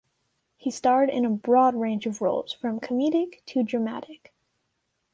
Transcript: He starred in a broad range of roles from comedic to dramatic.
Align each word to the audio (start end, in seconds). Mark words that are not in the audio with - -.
He 0.57 0.71
starred 0.71 1.11
in 1.11 1.25
a 1.25 1.29
broad 1.29 1.75
range 1.75 2.07
of 2.07 2.23
roles 2.23 2.51
from 2.53 2.79
comedic 2.79 3.45
to 3.45 3.61
dramatic. 3.61 4.33